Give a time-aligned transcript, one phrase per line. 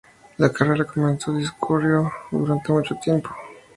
[0.39, 3.29] La carrera comenzó y discurrió durante mucho tiempo.